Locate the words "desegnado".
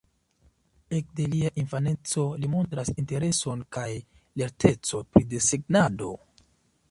5.35-6.13